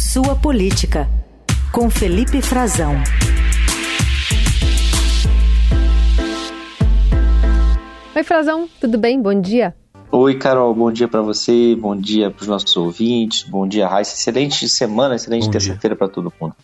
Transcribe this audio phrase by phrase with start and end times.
[0.00, 1.06] Sua Política,
[1.70, 2.94] com Felipe Frazão.
[8.16, 9.20] Oi, Frazão, tudo bem?
[9.20, 9.74] Bom dia.
[10.10, 14.14] Oi, Carol, bom dia para você, bom dia para os nossos ouvintes, bom dia, Raíssa.
[14.14, 16.56] Excelente semana, excelente terça-feira para todo mundo.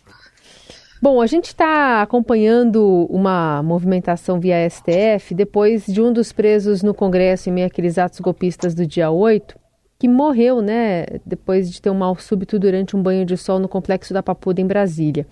[0.99, 6.93] Bom, a gente está acompanhando uma movimentação via STF depois de um dos presos no
[6.93, 9.66] Congresso em meio àqueles atos golpistas do dia 8,
[9.99, 13.67] que morreu, né, depois de ter um mal súbito durante um banho de sol no
[13.67, 15.25] complexo da Papuda, em Brasília.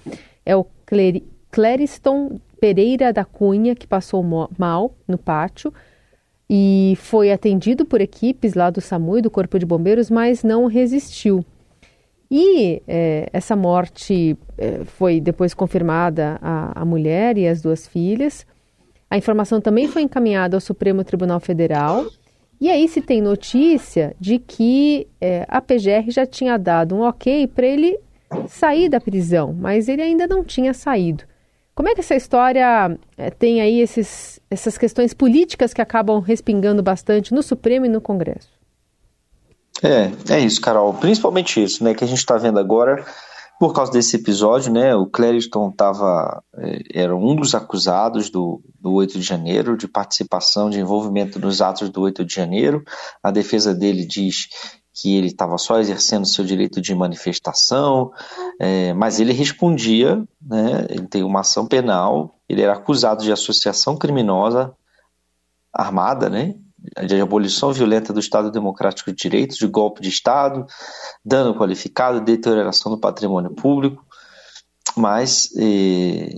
[0.46, 0.66] É o
[1.52, 4.24] Clériston Pereira da Cunha, que passou
[4.58, 5.74] mal no pátio
[6.50, 10.66] e foi atendido por equipes lá do SAMU e do Corpo de Bombeiros, mas não
[10.66, 11.44] resistiu.
[12.30, 18.46] E é, essa morte é, foi depois confirmada a, a mulher e as duas filhas.
[19.10, 22.06] A informação também foi encaminhada ao Supremo Tribunal Federal.
[22.60, 27.48] E aí se tem notícia de que é, a PGR já tinha dado um ok
[27.48, 28.00] para ele
[28.48, 31.24] sair da prisão, mas ele ainda não tinha saído.
[31.74, 36.82] Como é que essa história é, tem aí esses, essas questões políticas que acabam respingando
[36.82, 38.50] bastante no Supremo e no Congresso?
[39.84, 40.94] É, é isso, Carol.
[40.94, 43.06] Principalmente isso, né, que a gente está vendo agora
[43.60, 44.96] por causa desse episódio, né?
[44.96, 50.70] O Clériston tava, é, era um dos acusados do, do 8 de janeiro, de participação,
[50.70, 52.84] de envolvimento nos atos do 8 de janeiro.
[53.24, 54.48] A defesa dele diz
[54.94, 58.12] que ele estava só exercendo seu direito de manifestação,
[58.60, 60.86] é, mas ele respondia, né?
[60.90, 64.74] Ele tem uma ação penal, ele era acusado de associação criminosa
[65.74, 66.56] armada, né?
[67.06, 70.66] De abolição violenta do Estado Democrático de Direito, de golpe de Estado,
[71.24, 74.06] dano qualificado, deterioração do patrimônio público,
[74.96, 76.30] mas eh,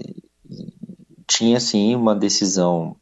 [1.27, 2.95] tinha sim uma decisão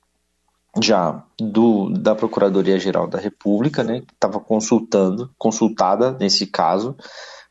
[0.81, 6.97] já do, da Procuradoria-Geral da República, né, que estava consultando, consultada nesse caso,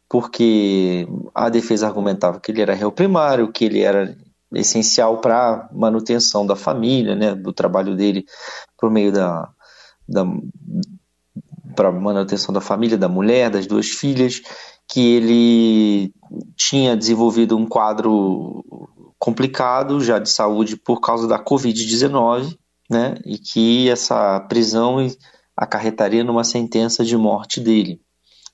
[0.09, 4.15] porque a defesa argumentava que ele era réu primário, que ele era
[4.53, 8.27] essencial para manutenção da família, né, do trabalho dele
[8.77, 9.49] por meio da,
[11.75, 14.41] para manutenção da família, da mulher, das duas filhas,
[14.89, 16.15] que ele
[16.57, 18.65] tinha desenvolvido um quadro
[19.19, 22.57] complicado já de saúde por causa da Covid-19,
[22.91, 24.99] né, e que essa prisão
[25.57, 28.01] acarretaria numa sentença de morte dele,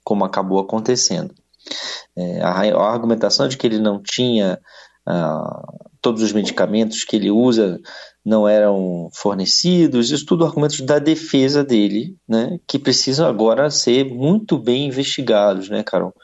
[0.05, 1.35] como acabou acontecendo.
[2.17, 4.59] É, a, a, argumentação de que ele não tinha
[5.11, 5.63] ah,
[6.01, 7.81] todos os medicamentos que ele usa
[8.25, 14.59] não eram fornecidos, isso tudo argumentos da defesa dele, né, que precisam agora ser muito
[14.59, 16.15] bem investigados, né, Carol?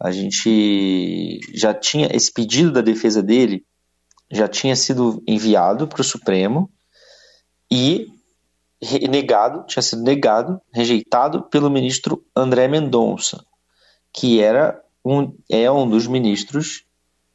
[0.00, 3.64] A gente já tinha esse pedido da defesa dele
[4.30, 6.70] já tinha sido enviado para o Supremo
[7.70, 8.08] e
[9.08, 13.44] negado, tinha sido negado, rejeitado pelo ministro André Mendonça,
[14.12, 16.84] que era um, é um dos ministros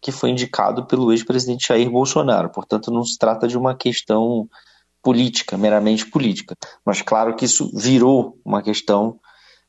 [0.01, 2.49] que foi indicado pelo ex-presidente Jair Bolsonaro.
[2.49, 4.47] Portanto, não se trata de uma questão
[5.01, 6.55] política, meramente política.
[6.85, 9.19] Mas claro que isso virou uma questão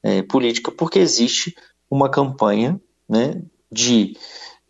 [0.02, 1.54] é, política porque existe
[1.90, 4.16] uma campanha né, de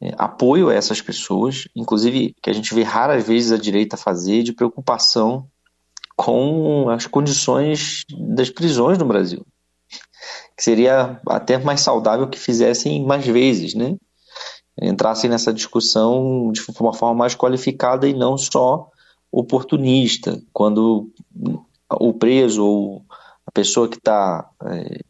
[0.01, 4.43] é, apoio a essas pessoas, inclusive que a gente vê raras vezes a direita fazer,
[4.43, 5.47] de preocupação
[6.17, 8.05] com as condições
[8.35, 9.47] das prisões no Brasil.
[10.57, 13.97] Que seria até mais saudável que fizessem mais vezes, né?
[14.81, 18.89] Entrassem nessa discussão de uma forma mais qualificada e não só
[19.31, 21.11] oportunista, quando
[21.91, 23.05] o preso ou
[23.47, 25.01] a pessoa que está, é,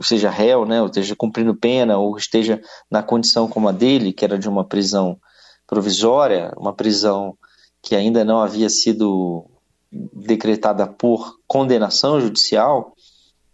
[0.00, 4.24] seja réu, né, ou esteja cumprindo pena, ou esteja na condição como a dele, que
[4.24, 5.18] era de uma prisão
[5.66, 7.36] provisória, uma prisão
[7.82, 9.44] que ainda não havia sido
[9.90, 12.95] decretada por condenação judicial,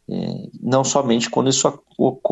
[0.09, 1.69] é, não somente quando isso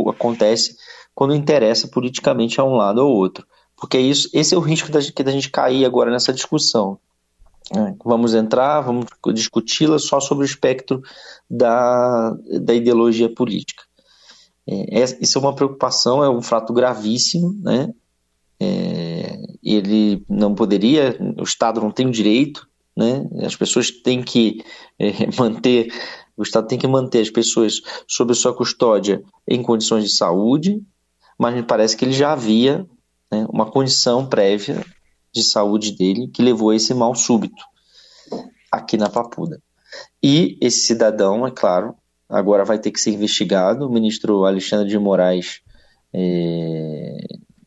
[0.08, 0.76] acontece
[1.14, 3.47] quando interessa politicamente a um lado ou outro.
[3.76, 6.98] Porque isso, esse é o risco da, da gente cair agora nessa discussão.
[7.75, 11.03] É, vamos entrar, vamos discuti-la só sobre o espectro
[11.48, 13.82] da, da ideologia política.
[14.66, 17.92] É, isso é uma preocupação, é um fato gravíssimo, né?
[18.59, 22.68] É, ele não poderia, o Estado não tem o direito,
[23.00, 23.26] né?
[23.47, 24.62] As pessoas têm que
[24.98, 25.10] é,
[25.41, 25.91] manter,
[26.36, 30.82] o Estado tem que manter as pessoas sob sua custódia em condições de saúde,
[31.38, 32.86] mas me parece que ele já havia
[33.32, 34.84] né, uma condição prévia
[35.32, 37.64] de saúde dele que levou a esse mal súbito
[38.70, 39.62] aqui na Papuda.
[40.22, 41.94] E esse cidadão, é claro,
[42.28, 43.86] agora vai ter que ser investigado.
[43.86, 45.62] O ministro Alexandre de Moraes
[46.12, 47.16] é,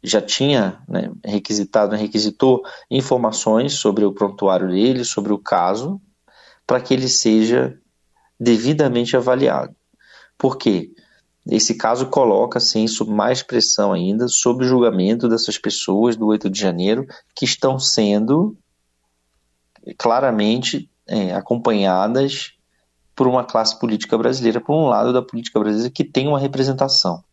[0.03, 2.61] já tinha né, requisitado, requisitou
[2.91, 6.01] informações sobre o prontuário dele, sobre o caso,
[6.67, 7.77] para que ele seja
[8.39, 9.75] devidamente avaliado.
[10.37, 10.91] Por quê?
[11.45, 16.59] esse caso coloca, assim, mais pressão ainda, sob o julgamento dessas pessoas do 8 de
[16.59, 17.05] janeiro,
[17.35, 18.57] que estão sendo
[19.97, 22.53] claramente é, acompanhadas
[23.13, 27.23] por uma classe política brasileira, por um lado da política brasileira que tem uma representação.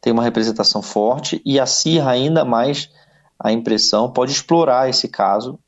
[0.00, 2.90] Tem uma representação forte e acirra ainda mais
[3.38, 5.58] a impressão, pode explorar esse caso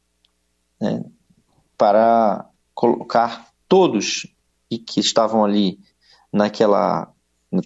[0.81, 1.02] né,
[1.76, 4.26] para colocar todos
[4.87, 5.78] que estavam ali
[6.32, 7.10] naquela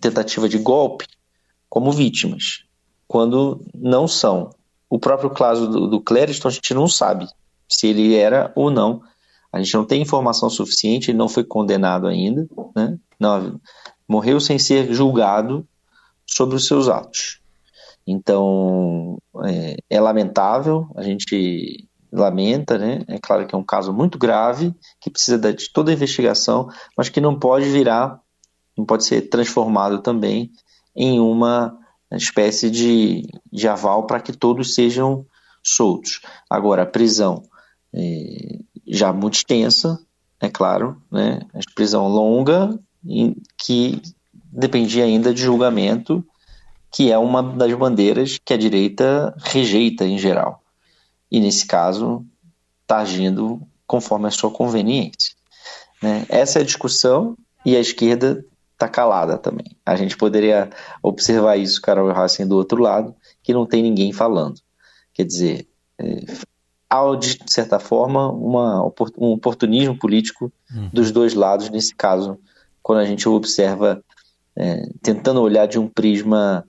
[0.01, 1.07] tentativa de golpe
[1.69, 2.65] como vítimas,
[3.07, 4.51] quando não são.
[4.89, 7.29] O próprio caso do, do Clériston a gente não sabe
[7.69, 9.03] se ele era ou não.
[9.53, 12.99] A gente não tem informação suficiente, ele não foi condenado ainda, né?
[13.19, 13.61] não,
[14.09, 15.67] morreu sem ser julgado
[16.27, 17.41] sobre os seus atos.
[18.07, 23.03] Então, é, é, lamentável, a gente lamenta, né?
[23.09, 27.09] É claro que é um caso muito grave, que precisa de toda a investigação, mas
[27.09, 28.21] que não pode virar,
[28.77, 30.53] não pode ser transformado também
[30.95, 31.77] em uma
[32.13, 35.27] espécie de, de aval para que todos sejam
[35.63, 36.21] soltos.
[36.49, 37.43] Agora, a prisão
[37.93, 39.99] é, já muito extensa,
[40.41, 41.41] é claro, né?
[41.53, 42.79] A prisão longa,
[43.59, 44.01] que
[44.57, 46.25] dependia ainda de julgamento,
[46.91, 50.63] que é uma das bandeiras que a direita rejeita em geral.
[51.31, 52.25] E nesse caso,
[52.83, 55.35] está agindo conforme a sua conveniência.
[56.03, 56.25] Né?
[56.29, 59.77] Essa é a discussão e a esquerda está calada também.
[59.85, 60.71] A gente poderia
[61.03, 64.61] observar isso, Carol Racing, do outro lado, que não tem ninguém falando.
[65.13, 65.67] Quer dizer,
[65.99, 66.25] é,
[66.89, 68.83] há, de certa forma, uma,
[69.19, 70.91] um oportunismo político uhum.
[70.93, 72.39] dos dois lados, nesse caso,
[72.83, 74.03] quando a gente observa
[74.59, 76.65] é, tentando olhar de um prisma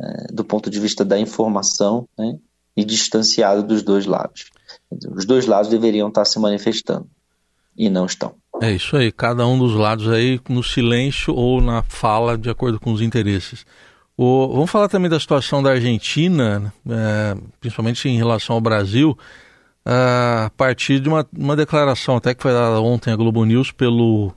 [0.00, 2.38] é, do ponto de vista da informação né,
[2.76, 4.50] e distanciado dos dois lados.
[5.14, 7.08] Os dois lados deveriam estar se manifestando
[7.76, 8.34] e não estão.
[8.62, 12.78] É isso aí, cada um dos lados aí no silêncio ou na fala de acordo
[12.78, 13.66] com os interesses.
[14.16, 19.18] O, vamos falar também da situação da Argentina, é, principalmente em relação ao Brasil,
[19.84, 24.32] a partir de uma, uma declaração até que foi dada ontem à Globo News pelo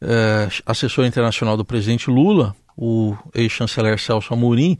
[0.00, 4.78] é, assessor internacional do presidente Lula, o ex-chanceler Celso Amorim,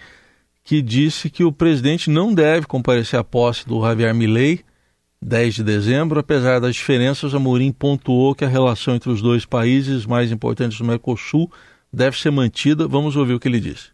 [0.65, 4.65] que disse que o presidente não deve comparecer à posse do Javier Milei
[5.21, 10.07] 10 de dezembro, apesar das diferenças, Amorim pontuou que a relação entre os dois países
[10.07, 11.51] mais importantes do Mercosul
[11.93, 12.87] deve ser mantida.
[12.87, 13.89] Vamos ouvir o que ele disse.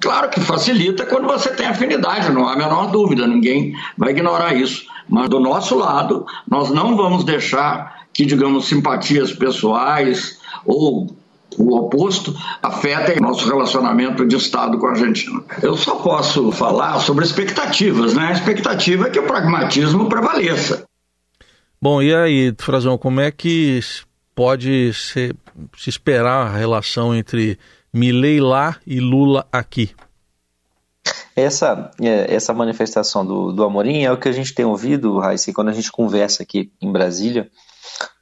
[0.00, 4.54] Claro que facilita quando você tem afinidade, não há a menor dúvida, ninguém vai ignorar
[4.54, 4.86] isso.
[5.08, 11.16] Mas do nosso lado, nós não vamos deixar que, digamos, simpatias pessoais ou
[11.58, 15.42] o oposto afeta nosso relacionamento de Estado com a Argentina.
[15.62, 18.28] Eu só posso falar sobre expectativas, né?
[18.28, 20.84] A expectativa é que o pragmatismo prevaleça.
[21.80, 23.80] Bom, e aí, Frazão, como é que
[24.34, 25.34] pode se,
[25.76, 27.58] se esperar a relação entre
[27.92, 29.90] Milei lá e Lula aqui?
[31.34, 35.52] Essa, é, essa manifestação do, do Amorim é o que a gente tem ouvido, Raíssa,
[35.52, 37.50] quando a gente conversa aqui em Brasília,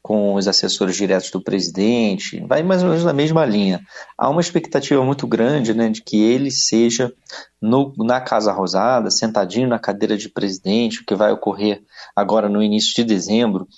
[0.03, 3.81] com os assessores diretos do presidente, vai mais ou menos na mesma linha.
[4.17, 7.13] Há uma expectativa muito grande né, de que ele seja
[7.61, 11.83] no, na Casa Rosada, sentadinho na cadeira de presidente, o que vai ocorrer
[12.17, 13.69] agora no início de dezembro,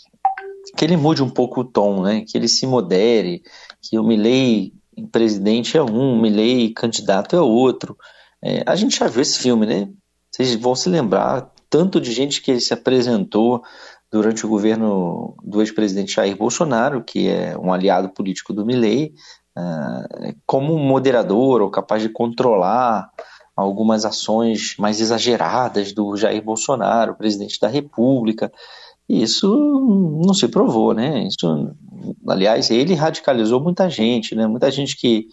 [0.76, 3.42] que ele mude um pouco o tom, né, que ele se modere,
[3.80, 4.72] que o Milley
[5.10, 7.96] presidente é um, o Milley candidato é outro.
[8.42, 9.88] É, a gente já viu esse filme, né?
[10.30, 13.62] Vocês vão se lembrar tanto de gente que ele se apresentou
[14.12, 19.14] durante o governo do ex-presidente Jair Bolsonaro, que é um aliado político do Milley,
[19.56, 23.08] uh, como moderador ou capaz de controlar
[23.56, 28.52] algumas ações mais exageradas do Jair Bolsonaro, presidente da República.
[29.08, 29.48] E isso
[30.24, 31.26] não se provou, né?
[31.26, 31.74] Isso,
[32.28, 34.46] aliás, ele radicalizou muita gente, né?
[34.46, 35.26] Muita gente que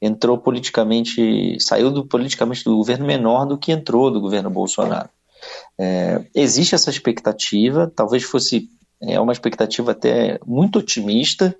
[0.00, 5.08] entrou politicamente, saiu do, politicamente do governo menor do que entrou do governo Bolsonaro.
[5.78, 8.68] É, existe essa expectativa, talvez fosse
[9.02, 11.54] é, uma expectativa até muito otimista,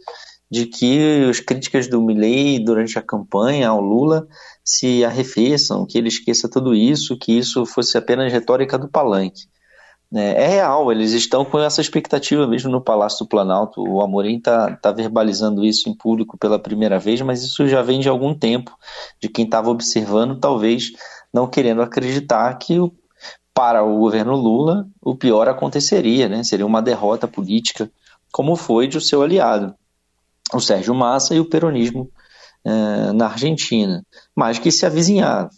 [0.50, 4.26] de que as críticas do Milley durante a campanha ao Lula
[4.64, 9.48] se arrefeçam, que ele esqueça tudo isso, que isso fosse apenas retórica do palanque.
[10.14, 13.82] É, é real, eles estão com essa expectativa mesmo no Palácio do Planalto.
[13.82, 17.98] O Amorim está tá verbalizando isso em público pela primeira vez, mas isso já vem
[17.98, 18.72] de algum tempo,
[19.20, 20.92] de quem estava observando, talvez
[21.34, 22.92] não querendo acreditar que o
[23.56, 26.44] para o governo Lula, o pior aconteceria, né?
[26.44, 27.90] Seria uma derrota política,
[28.30, 29.74] como foi de seu aliado,
[30.52, 32.10] o Sérgio Massa e o peronismo
[32.62, 35.48] eh, na Argentina, mas que se avizinhava.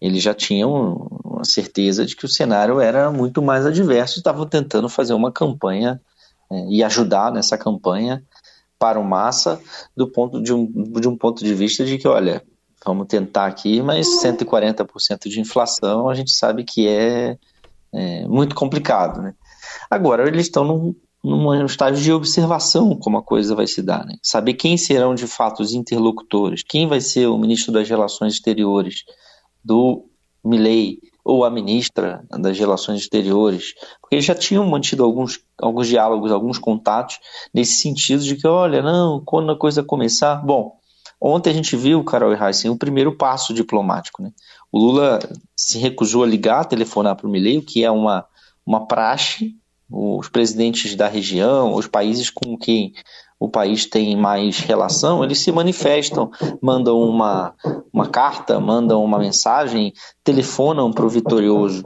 [0.00, 1.08] Eles já tinham
[1.38, 6.00] a certeza de que o cenário era muito mais adverso, estavam tentando fazer uma campanha
[6.50, 8.20] eh, e ajudar nessa campanha
[8.80, 9.60] para o Massa
[9.96, 12.42] do ponto de um, de um ponto de vista de que, olha,
[12.84, 17.38] vamos tentar aqui, mas 140% de inflação a gente sabe que é,
[17.92, 19.22] é muito complicado.
[19.22, 19.34] Né?
[19.90, 24.04] Agora, eles estão num, num estágio de observação como a coisa vai se dar.
[24.04, 24.16] Né?
[24.22, 29.04] Saber quem serão de fato os interlocutores, quem vai ser o ministro das Relações Exteriores
[29.64, 30.04] do
[30.44, 36.30] Milley ou a ministra das Relações Exteriores, porque eles já tinham mantido alguns, alguns diálogos,
[36.30, 37.18] alguns contatos
[37.52, 40.76] nesse sentido de que, olha, não, quando a coisa começar, bom,
[41.26, 44.22] Ontem a gente viu, Carol e Heisen, o primeiro passo diplomático.
[44.22, 44.30] Né?
[44.70, 45.18] O Lula
[45.56, 48.26] se recusou a ligar, a telefonar para o Milei, o que é uma,
[48.66, 49.54] uma praxe.
[49.90, 52.92] Os presidentes da região, os países com quem
[53.40, 57.54] o país tem mais relação, eles se manifestam, mandam uma,
[57.92, 61.82] uma carta, mandam uma mensagem, telefonam para o vitorioso,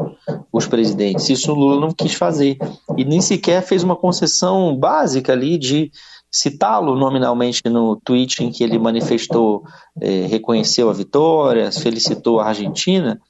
[0.52, 1.28] os presidentes.
[1.30, 2.58] Isso o Lula não quis fazer.
[2.96, 5.92] E nem sequer fez uma concessão básica ali de
[6.30, 9.64] citá-lo nominalmente no tweet em que ele manifestou,
[10.00, 13.20] é, reconheceu a vitória, felicitou a Argentina,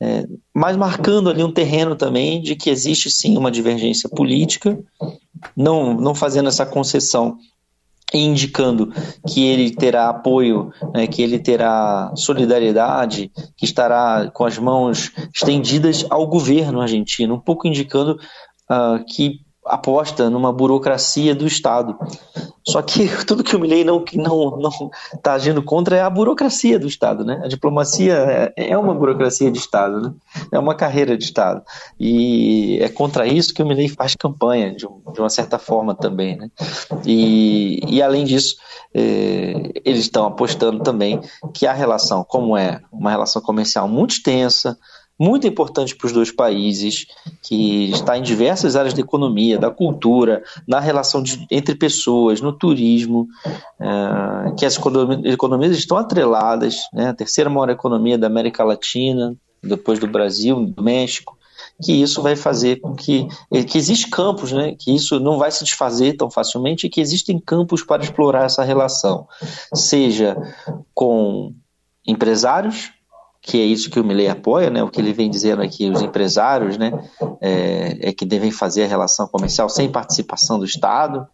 [0.00, 4.78] é, mas marcando ali um terreno também de que existe sim uma divergência política,
[5.56, 7.36] não, não fazendo essa concessão
[8.14, 8.92] e indicando
[9.26, 16.06] que ele terá apoio, né, que ele terá solidariedade, que estará com as mãos estendidas
[16.08, 18.18] ao governo argentino, um pouco indicando
[18.70, 21.96] uh, que aposta numa burocracia do Estado.
[22.66, 26.78] Só que tudo que o Milley não não não está agindo contra é a burocracia
[26.78, 27.40] do Estado, né?
[27.44, 28.14] A diplomacia
[28.56, 30.12] é, é uma burocracia de Estado, né?
[30.52, 31.62] É uma carreira de Estado
[31.98, 36.36] e é contra isso que o Milley faz campanha de, de uma certa forma também,
[36.36, 36.50] né?
[37.06, 38.56] E, e além disso,
[38.94, 41.20] é, eles estão apostando também
[41.52, 44.76] que a relação, como é uma relação comercial muito extensa,
[45.18, 47.06] muito importante para os dois países,
[47.42, 52.52] que está em diversas áreas da economia, da cultura, na relação de, entre pessoas, no
[52.52, 53.26] turismo,
[53.80, 54.78] é, que as
[55.24, 60.82] economias estão atreladas, né, a terceira maior economia da América Latina, depois do Brasil, do
[60.82, 61.36] México,
[61.82, 63.26] que isso vai fazer com que,
[63.66, 67.38] que existem campos, né, que isso não vai se desfazer tão facilmente e que existem
[67.40, 69.26] campos para explorar essa relação,
[69.74, 70.36] seja
[70.94, 71.52] com
[72.06, 72.92] empresários,
[73.48, 74.82] que é isso que o Milley apoia, né?
[74.82, 76.92] O que ele vem dizendo aqui, os empresários, né?
[77.40, 81.26] É, é que devem fazer a relação comercial sem participação do Estado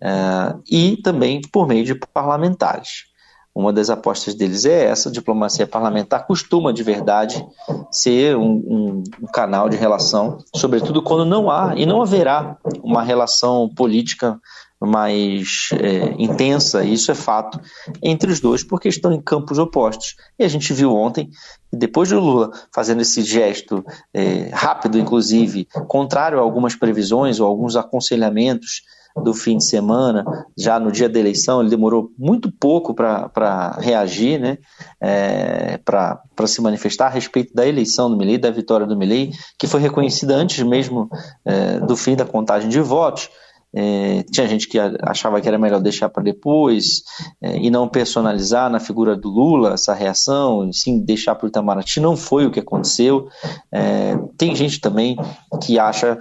[0.00, 3.08] é, e também por meio de parlamentares.
[3.52, 7.44] Uma das apostas deles é essa: a diplomacia parlamentar costuma de verdade
[7.90, 13.02] ser um, um, um canal de relação, sobretudo quando não há e não haverá uma
[13.02, 14.38] relação política
[14.80, 17.60] mais é, intensa, isso é fato,
[18.02, 20.14] entre os dois, porque estão em campos opostos.
[20.38, 21.30] E a gente viu ontem,
[21.72, 27.76] depois de Lula fazendo esse gesto é, rápido, inclusive, contrário a algumas previsões ou alguns
[27.76, 28.82] aconselhamentos
[29.22, 30.24] do fim de semana,
[30.56, 34.58] já no dia da eleição, ele demorou muito pouco para reagir, né,
[35.00, 39.66] é, para se manifestar a respeito da eleição do Milei, da vitória do Milei, que
[39.66, 41.08] foi reconhecida antes mesmo
[41.44, 43.28] é, do fim da contagem de votos.
[43.74, 47.02] É, tinha gente que achava que era melhor deixar para depois
[47.42, 51.48] é, e não personalizar na figura do Lula essa reação, e sim deixar para o
[51.48, 52.00] Itamaraty.
[52.00, 53.28] Não foi o que aconteceu.
[53.72, 55.16] É, tem gente também
[55.62, 56.18] que acha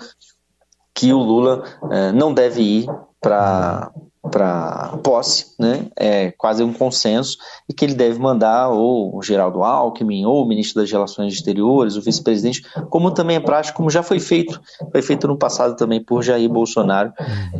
[0.93, 2.87] que o Lula é, não deve ir
[3.21, 3.91] para
[4.37, 5.87] para posse, né?
[5.95, 10.47] É quase um consenso e que ele deve mandar ou o Geraldo Alckmin ou o
[10.47, 15.01] ministro das Relações Exteriores, o vice-presidente, como também é prático, como já foi feito, foi
[15.01, 17.11] feito no passado também por Jair Bolsonaro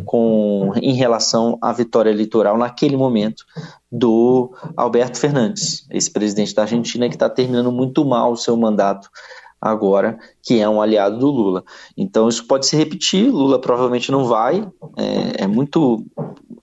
[0.06, 3.44] com em relação à vitória eleitoral naquele momento
[3.92, 9.10] do Alberto Fernandes, esse presidente da Argentina que está terminando muito mal o seu mandato
[9.62, 11.64] agora, que é um aliado do Lula.
[11.98, 16.06] Então isso pode se repetir, Lula provavelmente não vai, é, é muito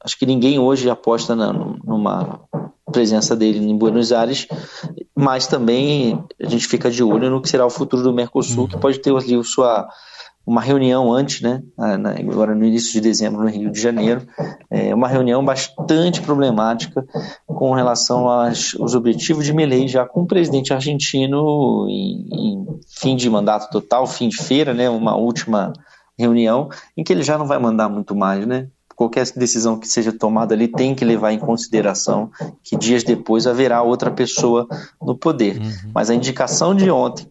[0.04, 2.40] Acho que ninguém hoje aposta na, numa
[2.92, 4.46] presença dele em Buenos Aires,
[5.16, 8.78] mas também a gente fica de olho no que será o futuro do Mercosul, que
[8.78, 9.88] pode ter ali sua
[10.46, 14.26] uma reunião antes, né, agora no início de dezembro no Rio de Janeiro,
[14.70, 17.02] é uma reunião bastante problemática
[17.46, 23.16] com relação aos, aos objetivos de Milei já com o presidente argentino em, em fim
[23.16, 25.72] de mandato total, fim de feira, né, uma última
[26.18, 28.68] reunião em que ele já não vai mandar muito mais, né?
[28.94, 32.30] Qualquer decisão que seja tomada ali tem que levar em consideração
[32.62, 34.66] que dias depois haverá outra pessoa
[35.00, 35.58] no poder.
[35.58, 35.90] Uhum.
[35.94, 37.26] Mas a indicação de ontem,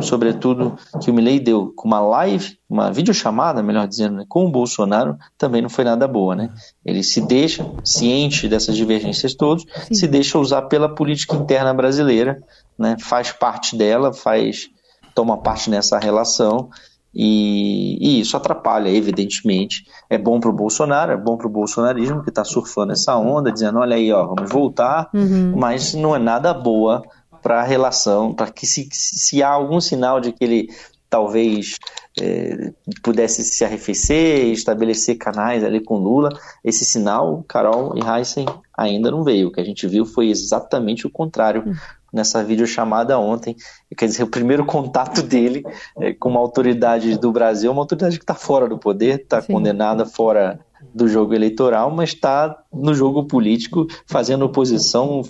[0.00, 4.50] sobretudo que o Milley deu com uma live, uma videochamada, melhor dizendo, né, com o
[4.50, 6.50] Bolsonaro, também não foi nada boa, né?
[6.84, 9.94] Ele se deixa, ciente dessas divergências todas, Sim.
[9.94, 12.42] se deixa usar pela política interna brasileira,
[12.78, 12.96] né?
[12.98, 14.68] Faz parte dela, faz
[15.14, 16.68] toma parte nessa relação
[17.14, 19.84] E, e, isso atrapalha, evidentemente.
[20.10, 23.52] É bom para o Bolsonaro, é bom para o bolsonarismo que está surfando essa onda,
[23.52, 25.54] dizendo: olha aí, ó, vamos voltar, uhum.
[25.56, 27.02] mas não é nada boa
[27.42, 30.68] para a relação, para que se, se há algum sinal de que ele
[31.10, 31.78] talvez
[32.20, 36.30] é, pudesse se arrefecer, estabelecer canais ali com Lula,
[36.64, 39.48] esse sinal, Carol e Heisen ainda não veio.
[39.48, 41.62] O que a gente viu foi exatamente o contrário.
[41.64, 41.74] Uhum
[42.14, 43.56] nessa videochamada ontem.
[43.96, 45.64] Quer dizer, o primeiro contato dele
[45.98, 50.06] é, com uma autoridade do Brasil, uma autoridade que está fora do poder, está condenada
[50.06, 50.60] fora
[50.94, 55.22] do jogo eleitoral, mas está no jogo político fazendo oposição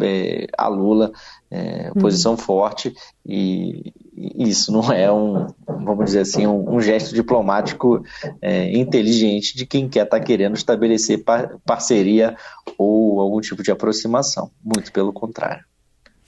[0.00, 1.12] é, a Lula,
[1.50, 2.38] é, oposição hum.
[2.38, 2.94] forte,
[3.26, 8.02] e isso não é um, vamos dizer assim, um, um gesto diplomático
[8.40, 12.36] é, inteligente de quem quer estar tá querendo estabelecer par parceria
[12.78, 14.50] ou algum tipo de aproximação.
[14.62, 15.64] Muito pelo contrário.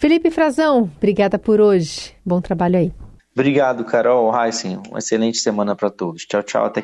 [0.03, 2.13] Felipe Frazão, obrigada por hoje.
[2.27, 2.93] Bom trabalho aí.
[3.33, 4.83] Obrigado, Carol Heisen.
[4.89, 6.27] Uma excelente semana para todos.
[6.27, 6.65] Tchau, tchau.
[6.65, 6.83] Até